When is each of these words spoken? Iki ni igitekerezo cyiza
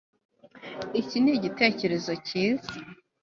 Iki 1.01 1.17
ni 1.19 1.31
igitekerezo 1.37 2.11
cyiza 2.27 2.71